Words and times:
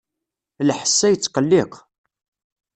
Lḥess-a 0.67 1.07
yettqelliq. 1.11 1.73